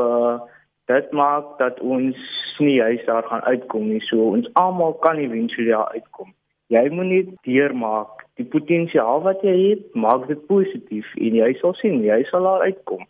dit 0.92 1.12
maak 1.12 1.58
dat 1.60 1.84
ons 1.84 2.16
nie 2.64 2.80
huis 2.80 3.04
daar 3.12 3.28
gaan 3.28 3.44
uitkom 3.44 3.92
nie. 3.92 4.02
So 4.08 4.32
ons 4.38 4.48
almal 4.64 4.96
kan 5.04 5.20
eventueel 5.20 5.76
daar 5.76 5.92
uitkom. 6.00 6.32
Jy 6.74 6.90
moet 6.90 7.10
net 7.12 7.32
deurmaak. 7.46 8.24
Die 8.40 8.46
potensiaal 8.50 9.22
wat 9.22 9.44
jy 9.46 9.56
het, 9.70 9.90
maak 9.94 10.26
dit 10.30 10.40
positief 10.50 11.10
en 11.22 11.36
jy 11.38 11.52
sal 11.60 11.76
sien 11.82 12.00
jy 12.02 12.24
sal 12.32 12.48
daar 12.50 12.66
uitkom. 12.66 13.04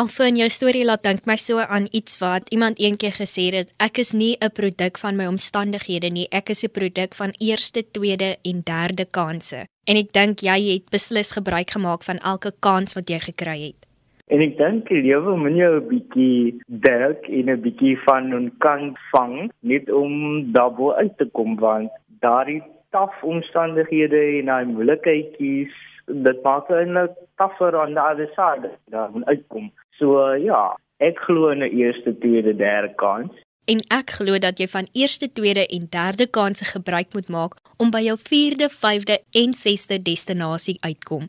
Alfin, 0.00 0.38
jou 0.40 0.46
storie 0.48 0.86
laat 0.88 1.02
dink 1.04 1.26
my 1.28 1.34
so 1.36 1.60
aan 1.60 1.90
iets 1.92 2.16
wat 2.22 2.46
iemand 2.56 2.78
eendag 2.80 3.18
gesê 3.20 3.50
het, 3.52 3.68
ek 3.76 3.98
is 4.00 4.14
nie 4.16 4.38
'n 4.40 4.48
produk 4.56 4.96
van 4.96 5.16
my 5.16 5.26
omstandighede 5.28 6.08
nie, 6.08 6.26
ek 6.32 6.48
is 6.48 6.64
'n 6.64 6.72
produk 6.72 7.12
van 7.14 7.34
eerste, 7.38 7.84
tweede 7.92 8.36
en 8.42 8.62
derde 8.64 9.04
kansse. 9.04 9.66
En 9.84 9.96
ek 9.96 10.12
dink 10.12 10.40
jy 10.40 10.72
het 10.72 10.90
beslis 10.90 11.32
gebruik 11.32 11.70
gemaak 11.70 12.02
van 12.04 12.18
elke 12.24 12.52
kans 12.60 12.94
wat 12.94 13.10
jy 13.10 13.18
gekry 13.18 13.58
het. 13.68 13.86
En 14.28 14.40
ek 14.40 14.56
dink 14.56 14.88
die 14.88 15.02
lewe 15.02 15.36
moet 15.36 15.56
jou 15.56 15.80
'n 15.80 15.88
bietjie 15.88 16.62
dalk 16.66 17.28
in 17.28 17.50
'n 17.50 17.60
bietjie 17.60 17.98
van 18.06 18.32
'n 18.32 18.52
kan 18.58 18.96
vang, 19.12 19.50
net 19.60 19.90
om 19.90 20.52
daarbo 20.52 20.92
uit 20.92 21.18
te 21.18 21.28
kom 21.32 21.56
want 21.56 21.90
daardie 22.20 22.62
taaf 22.92 23.22
omstandighede 23.22 24.20
en 24.38 24.50
daai 24.50 24.64
moeilikheidjies, 24.70 25.74
dit 26.06 26.42
maak 26.44 26.70
eintlik 26.70 27.16
taffer 27.40 27.76
aan 27.80 27.96
die 27.96 28.04
ander 28.04 28.30
syde 28.36 28.72
daar 28.94 29.10
moet 29.14 29.28
uitkom. 29.30 29.70
So 29.98 30.32
ja, 30.38 30.76
ek 30.98 31.18
glo 31.26 31.50
in 31.50 31.62
'n 31.62 31.72
eerste, 31.82 32.18
tweede, 32.18 32.56
derde 32.56 32.94
kans. 32.94 33.32
En 33.64 33.78
ek 33.94 34.10
glo 34.18 34.38
dat 34.38 34.58
jy 34.58 34.66
van 34.66 34.88
eerste, 34.92 35.32
tweede 35.32 35.66
en 35.66 35.86
derde 35.90 36.26
kansse 36.26 36.64
gebruik 36.64 37.14
moet 37.14 37.28
maak 37.28 37.52
om 37.76 37.90
by 37.90 38.00
jou 38.02 38.18
vierde, 38.18 38.68
vyfde 38.68 39.20
en 39.30 39.54
sesde 39.54 40.02
destinasie 40.02 40.78
uitkom. 40.80 41.28